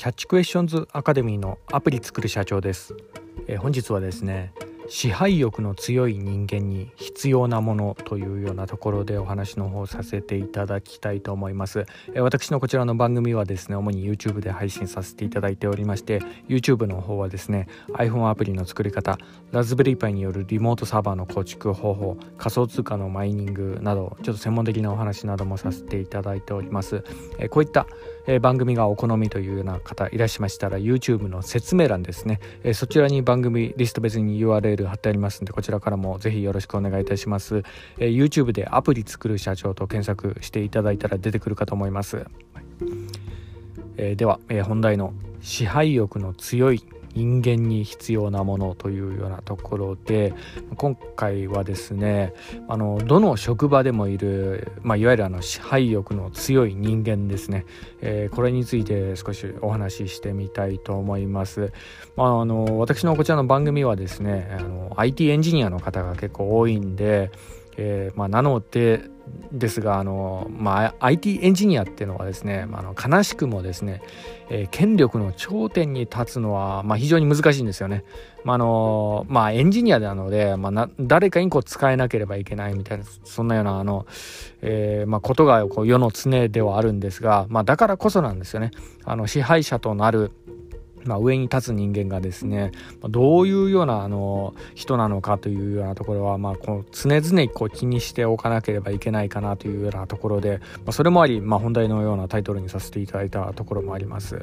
[0.00, 2.96] キャッチクエスチョンズアカデミーのアプリ作る社長です、
[3.46, 4.54] えー、本日はですね
[4.90, 11.86] 支配欲の強い人間に必要なものというようなところでお話の方させていただきたいと思います。
[12.16, 16.18] 私のこちらの番組はですね主に YouTube で配信させていただいておりまして
[16.48, 19.16] YouTube の方はですね iPhone アプリの作り方
[19.52, 27.04] ラズベリーパイによるリモートサーバーの構築方法仮想通貨のマイニングなどちょっと専門的なお話などもさせていただいております。
[27.50, 27.86] こういった
[28.42, 32.40] 番組がお好みというような方いらっしゃいましたら YouTube の説明欄ですね。
[32.74, 37.62] そちらに番組リスト別に URL ル貼ってありますんでこちらからもぜひよろしくお願いいたします、
[37.98, 42.26] えー、YouTube でアプリ作る社長と検索していただいたら出てくるかと思います、
[43.96, 46.82] えー、では、えー、本題の支配欲の強い
[47.14, 50.34] 人間に必要なものというようなところで
[50.76, 52.32] 今回はですね
[52.68, 57.66] あのどの職場でもいる、まあ、いわゆるあの支配欲の強い人間ですね、
[58.00, 61.72] えー、これについて少しお話ししてみたいと思います、
[62.16, 67.30] まあ、あの私のこちらの番組はですねあの IT エンジニアの方が結構多いんで
[67.76, 69.08] えー、まあ、なので
[69.52, 74.02] ですがあの、まあ、IT エンジニアっていうのはですね、まあ、の悲しくもですね、
[74.48, 78.04] えー、権力の頂点に立つのは、まあ、非常に難しいんですよね。
[78.42, 84.06] まあのまあ、エンジニアなので、まあ、な誰かにこう使えなければいけないみたいなそんなようなあの、
[84.62, 88.70] えーまあ、ことがこう世の常ではあるんですが、まあ、だからこそなんですよね。
[89.04, 90.32] あの支配者となる
[91.04, 92.72] まあ、上に立つ人間がですね
[93.08, 104.36] どういうようなあの人なのかというようなところは、まあ、こう常々こう気にしておかなければいけないかなというようなところで、まあ、それもあり、まあ、本題のようなタイトルにさせていただいたところもあります。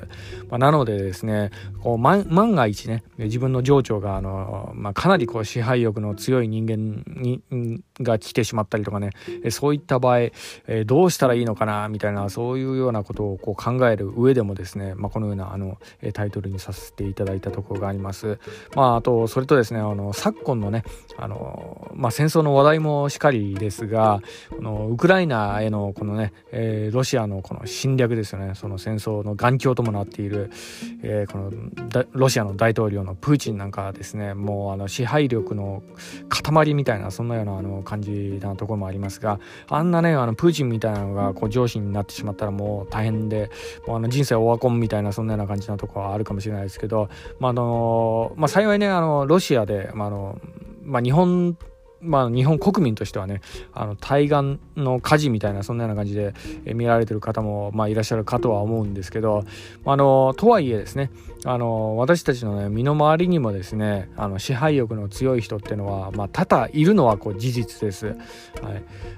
[0.49, 7.41] まあ、なのでですねこう万が一ね自分の情緒があの、まあ、かなりこう支配欲の強い人間に
[7.99, 9.11] が来てしまったりとかね
[9.49, 10.19] そういった場合、
[10.67, 15.77] えどうしたらいいのかなみたいなそういうようなことをこう考える上でもですね、まあ、このようなあの
[16.13, 18.39] タイトルルにさせていただいたところがあります。
[18.75, 20.83] まあ、あとそれとですねあの昨今のね
[21.17, 30.51] あの、まあ、戦争の話題もしかりですがこのウクライナへのこのね、えー、ロシアのこの侵略ですよねその戦争の眼鏡ともなっている、
[31.03, 35.83] えー、このロシアの大統領のプーチンなんかですねもうあの支配力の
[36.29, 39.39] 塊みたいなそんなようなあの感じなところもありますが
[39.69, 43.49] あんなねあのプーチンみたいなのがこう上司になってしまったらもう大変で
[43.85, 47.09] もうあの人生オワコンみたいなそんなような感じなところはあるかももしれないですけど、
[47.39, 50.39] まあのまあ、幸いねあのロシアで、まあの
[50.83, 51.57] まあ、日本
[52.01, 53.41] まあ、日本国民としてはね
[53.73, 56.33] あの対岸の火事みたいなそんなような感じで
[56.65, 59.43] 見られてる方も、まあ、いらっしゃるかとは思うんですけど
[59.85, 61.11] あのとはいえですね
[61.45, 68.07] あの私たちの、ね、身の回りにもですねあの支配欲の強い人っていうのは、まあ、多々いるのはこう事実です。
[68.07, 68.17] はい、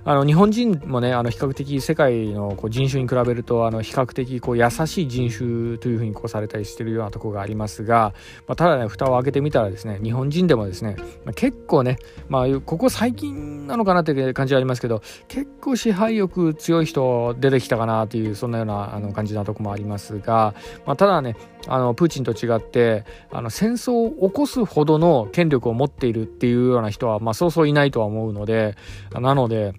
[0.04, 8.14] あの日本人もねあの比較的世界のこう人種に比べるとあの比較的こう優しい人種というふうにこうされたりしてるようなところがありますが、
[8.48, 11.98] まあ、ただね蓋を開けてみたらですね日本人でもですね、まあ、結構ね、
[12.28, 20.54] まあ、ここ最近なのかなっていう感じはありますけど結構支配欲強い人出てきたかなというそんなようなあの感じなとこもありますが、
[20.86, 21.36] まあ、ただね
[21.68, 28.76] あのプーチンと違ってあの戦争を起こすほどの権力を持っているっていうような人は、まあ、そうそういないとは思うので
[29.14, 29.74] なので、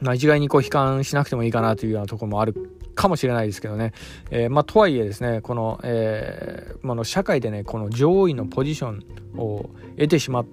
[0.00, 2.54] まあ、一概にこう悲観しなくてもいいかなというようなところもある
[2.96, 3.92] かもしれないですけどね、
[4.32, 9.04] えー、まあ、とはいえですねこの,、えー、まあ、の社会でねこの上位のポジション
[9.38, 10.46] を得てしまっ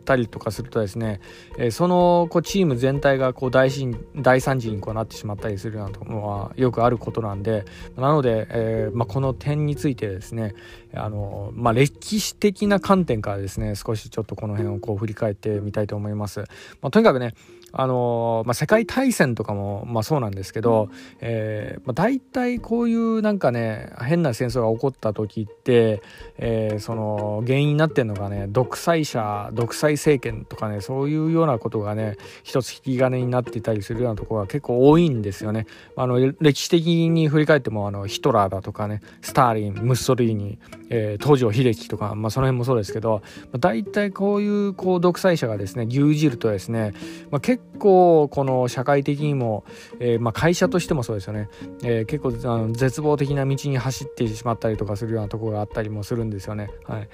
[0.00, 1.20] ったりとかするとですね、
[1.58, 3.70] えー、そのこうチーム全体がこう大
[4.16, 7.64] 大惨事にこうなってしまったりするようなのはよくあることなんで
[7.96, 10.54] なので、えーまあ、この点についてですね
[10.94, 16.40] あの、まあ、歴史的な観点からですね少しちょっとこの辺をこう振り返ってみたいと思います。
[16.80, 17.34] まあ、とにかくね
[17.72, 20.88] あのまあ、世界大戦とかも、まあ、そうなんですけど、
[21.20, 26.02] えーまあ、大体こういうなんかね変な戦争が起こった時って、
[26.38, 35.66] えー、その原因になってるのがね独裁者独裁政権とかねそういうようなことがね一つ引き金になっていたりするようなところが結構多いんですよね。
[35.96, 40.58] あの歴史的に振り返ってもあのヒトラーだとかねスターリンムッソリーニ、
[40.90, 46.92] えー、東条英機とか、まあ、その辺もそうですけど、まあ、大体こういうこう独裁者がですね牛耳るとですね、
[47.30, 49.64] まあ、結構この社会的にも、
[50.00, 51.48] えー、まあ、会社としてもそうですよね、
[51.84, 56.68] えー、結構あの絶望的な道に走ってしまったりとかするようなところがあったりもするんですよね。
[56.84, 57.08] はい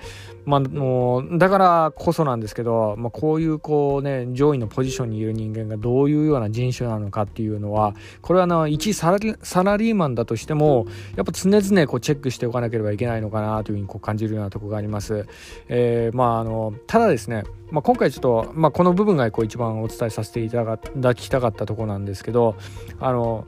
[0.44, 10.86] まあ、もうだからこそなんですけど、まあ、こういうこう、ね、上位のポジションにいる人間がどういうような人種なのかっていうのはこれはの一サラリーマンだとしても
[11.16, 15.26] やっぱ常々こうチェックしておかなければいけないのかなというふうにこう感じるようなところがあります。
[15.68, 22.54] えー、まああのただですねまあ、今回ちょっと、まあ、この部分がこう一番お伝えさせていただきたかったところなんですけど
[23.00, 23.44] あの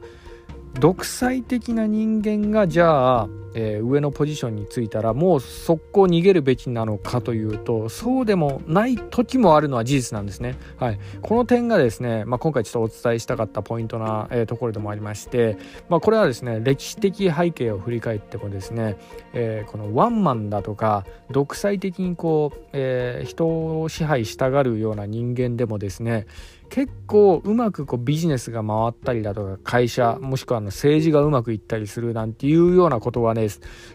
[0.81, 10.57] 独裁的な人間がじゃあ、えー、上のポジションについたらもう速攻逃げるべきなのかというとそうでもない時もあるのは事実なんですね。
[10.77, 15.59] はい、この点がですね、まあ、今回ちょっとお伝えしたかったポイントな、えー、ところでもありまして、
[15.89, 18.99] まあ、これはですね歴史的背景を振り返ってもですね、
[19.33, 26.27] えー、このワンマンだとか独裁的にこう、え人を支配したがるような人間でもですね
[26.71, 33.49] 結構うまくこうビジネスが回ったりだとか会社もしくはあの政治がうまくいったりするなんていうようなことはね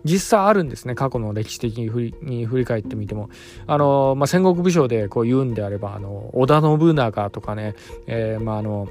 [0.04, 3.30] 実際あるんですね過去の歴史的に振りに振り返ってみても。
[3.68, 7.76] あの、まあ、戦国武将でこう言うんであればあの織田信長とかね、
[8.08, 8.88] えー、まああの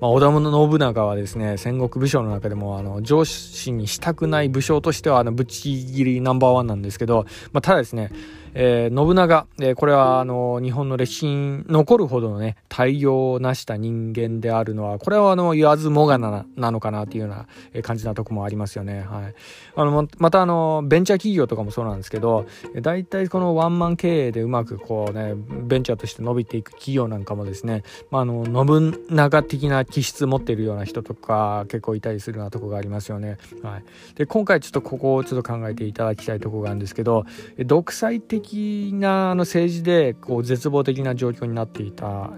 [0.00, 8.12] まあ、織田信長はですね戦国武将の中でもあの上司にしたくない武将としてはあのぶっちぎりナンバーワンなんですけど、まあ、ただですね
[8.58, 17.30] えー、信長、えー、これはあの日本の歴史に残るほどのね大業を成した人間であるのはこれはあの言わずもがななのかなっていうよ
[17.74, 19.02] うな感じなとこもありますよね。
[19.02, 19.34] はい、
[19.76, 22.46] あのまたあのベンチャー企業とかもそうなんですけど
[22.80, 33.36] 大体このワンマン経営でうまくこうねベンチャーとして伸びていく企業なんかもですね、まあ、あの信長的な気質持ってるような人とか結構いたりするようなとこがありますよね。
[33.62, 37.26] はい、で今回ちょっとここをちょっと考えていただきたいとこがあるんですけど
[37.58, 42.30] 独裁的的なあの政治でこう絶望的な状況になっていた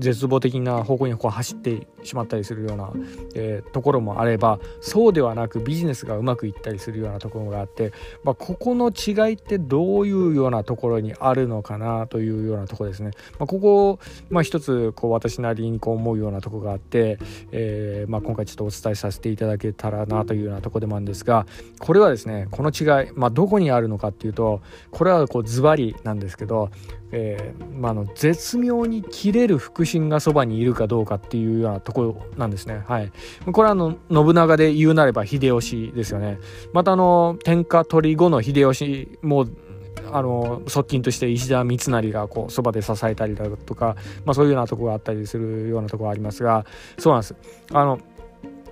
[0.00, 2.90] 絶望的な方向にこう走ってしまったりするような、
[3.34, 7.92] えー、ところもあればそうではなくビジネスがうまくいったりするようなところがあって、
[8.24, 13.10] まあ、ここの違いってどういうようなところにあるのかなというようなところですね。
[13.38, 13.98] まあ、ここ、
[14.30, 17.18] まあ、一つこう私なりにこう思うようなところがあって、
[17.52, 21.46] えー、まあ、今回ちょっとお伝えさせていただけたらなというようなところでもあるんですが
[21.78, 24.60] これはですねこの違い、まあ、どこにあるのかっていうと
[24.90, 26.70] これはこうズバリなんですけど
[27.12, 32.82] えー、まあ、の絶妙に切れる腹心がそばにいるかどうかっていうようなところなんですね。
[32.86, 33.12] はい、
[33.52, 36.38] これはあの信長で言うなれば秀吉ですよね。
[36.72, 39.46] またあの天下取り後の秀吉も
[40.12, 46.64] あの側近として石田三成がこうそばで支えたりだとか、まあ、そういうようなとこがあったりするようなとこがありますが
[46.98, 47.34] そうなんです。
[47.72, 48.00] あの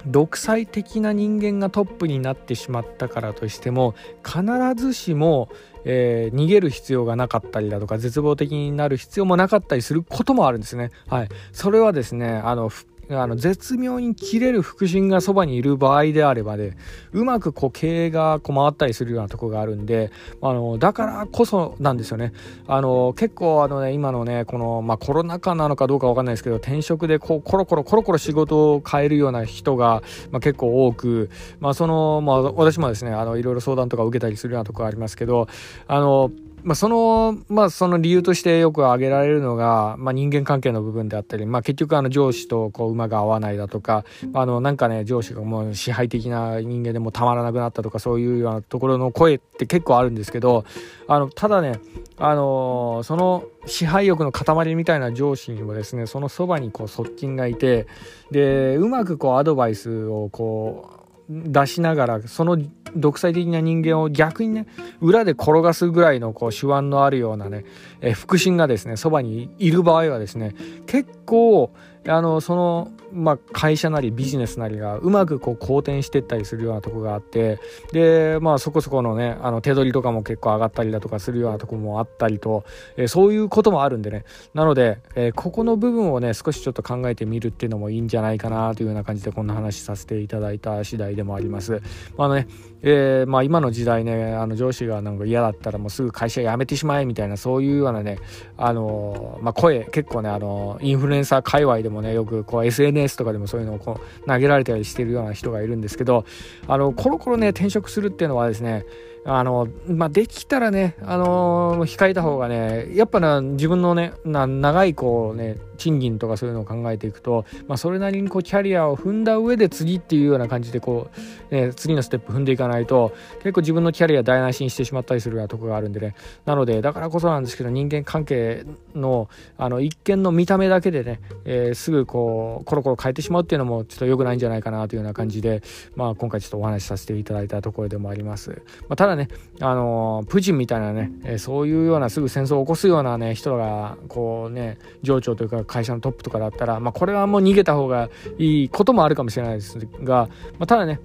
[0.07, 3.95] 独裁的な人間がトップになってしまったからとしても
[4.25, 4.43] 必
[4.77, 5.49] ずしも
[5.91, 10.91] えー、逃げる必要がなかったりだとか絶望的になる必要もなかったりすることもあるんですね。
[11.09, 12.71] はい、それはですねあの
[13.11, 16.77] あの絶妙に切れる腹心がそばにいる場合であればね
[17.13, 20.11] うまくこう経営がこう回ったりするようなとこがあるんで
[20.43, 22.33] あのだからこそなんですよね。
[22.67, 31.31] あの結構あのね今のねこの、まあ、コロナ禍なのかどうかわかんないですけど転職でこうコロコロコロコロ仕事を変えるような人が、まあ、結構多く、
[31.61, 35.49] まあそのまあ、私もですねあのいろいろ相談とか受けたりするようなとこがありますけど
[35.87, 36.31] あの
[36.63, 50.65] まあ、その、まあ、その理由としてよく挙げられるのが、まあ、人間関係の部分であったり、まあ、結局あの上司とこう馬が合わないだとか、あの、なんかね、上司がもう支配的な人間でもたまらなくなったとか、そういうようなところの声って結構あるんですけど、
[51.07, 51.81] あの、ただね、
[52.21, 57.87] あのその支配欲の塊みたいな上司にもですね、そのそばにこう側近がいて、
[58.31, 62.59] で、うまくこうアドバイスをこう、出しながらその
[62.97, 64.67] 独裁的な人間を逆にね
[65.01, 67.65] 裏で転がすぐらいのこう手腕のあるようなね、
[68.01, 70.55] え腹心がですねそばにいる場合はですね
[70.87, 71.75] 結構
[72.09, 77.61] あのその、まあ、会社なりビジネスなりがうまくこう好転していったりするようなとこがあって
[77.93, 82.65] で、まあ、そこそこのねあの手取りとかも結構上がったりだとかするようなとこもあったりと、
[82.97, 91.83] えー、そういうこともあるんでねなので、えー、ここの部分をね少しちょっと考えてみるっていうのもいいんじゃないかなというような感じでこんな話させていただいた次第でもあります。
[92.17, 92.47] まあね
[92.83, 98.19] えー、まあ、今の時代ねあの上司がなんか嫌だったらもうすぐ会社辞めてしまえみたいなそういうようなね
[98.57, 106.25] あの、まあ、声結構ねあのインフルエンサー界隈でもねよくこう SNS とかでもそういうのをこう投げられたりしてるような人がいるんですけど
[106.67, 108.85] あのコロコロね転職するっていうのはですね
[109.25, 121.11] あの、まあ、できたらね、あの、控えた方がね、やっぱな、自分のね、な長いこうね、賃金とかそういうのを考えていくと、まあ、それなりにこうキャリアを踏んだ上で次っていうような感じでこ
[121.51, 126.15] う、ね、次のステップ踏んでいかないと結構自分のキャリア台無しにしてしまったりするようなとこがあるんでね。
[126.45, 135.63] なのでだからこそなんですけど人間関係のあの一見の見た目だけでね、えー、すぐこうコロコロ変えてしまうっていうのもちょっと良くないんじゃないかなというような感じで、
[135.95, 139.29] まあ、今回ちょっとお話しさせていただいたところでもあります、まあ、ただね
[139.61, 151.01] あのプーチンみたいなね、えー、そういうようなすぐ戦争を起こすようなね人がこうね上長というか会社のトップとかだったら、まあ、これはもう逃げた方がいいこともあるかもしれないですが、まあ、ただね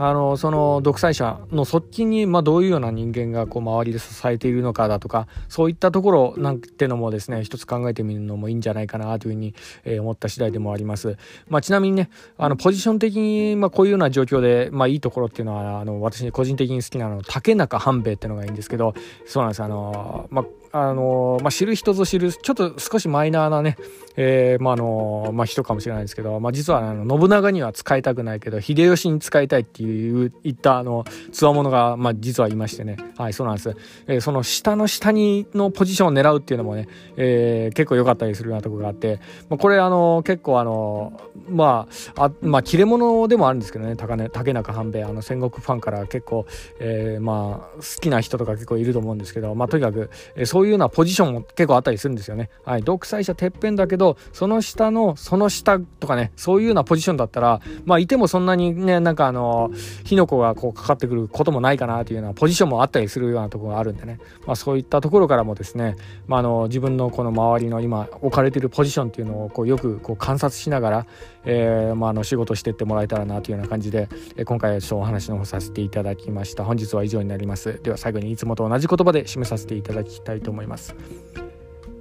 [0.00, 9.54] あのその独裁者の側近に、まあ、どういうような人間がこう周りで支えているのかだとかそういったところなんてのもですね一つ考えてみるのもいいんじゃないかなというふうに、
[9.84, 11.16] えー、思った次第でもあります、
[11.48, 18.94] まあ、ちなみにねあのポジション的に、まあ、こういうような状況で、まあ、いいところっていうのはあの私個人的に好きなの竹中半兵衛っていうのがいいんですけど
[19.26, 19.62] そうなんです。
[19.62, 23.76] あの、まああのまあ、知る人ぞ知るちょっと少しマイナーなね、
[24.16, 32.96] えーまあのまあ、人かもしれないですけど、まあ、実はあの信長には使いたくないけど秀吉に使いたいっていういったあの強者が、まあ、実はいましてね。
[33.16, 45.04] はいそうなんです、えー、その下の下にのポジションを狙うっていうのもね、えー、結構良かったりするようなとこがあって、まあ、これあの結構あのまああまあ切れ者でもあるんですけどね竹竹中半兵衛。
[45.04, 46.46] あの戦国ファンから結構、
[46.80, 52.50] えー、まあ好きな人とか結構いると思うんですけど、まあ、とにかく、えー、そういうようなポジションも結構あったりするんですよね。
[52.64, 59.70] はい、独裁者てっぺんだけどその下のその下とかねそういうようなポジションだったらまあいてもそんなにねなんかあの
[60.02, 65.94] 火の粉がこうかかってくることもないかなというようなポジションもあったりするようなところがあるんでね、まあ、そういったところからもですね、
[66.26, 71.06] まあ、あの自分のこの周りの今置かれてるポジションっていうのをこうよくこう観察しながら、
[71.44, 76.64] えーまあ、の仕事してってもらえたらなというような感じで、え、今回はちょっとお話の方させていただきました。
[76.64, 77.80] 本日は以上になります。
[77.82, 80.94] では最後にいつもと同じ言葉で締めさせていただきたいと思います。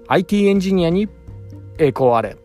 [0.07, 1.09] IT エンジニアに
[1.77, 2.37] 栄光あれ。